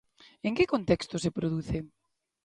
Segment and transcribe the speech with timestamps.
[0.47, 1.77] En que contexto se produce?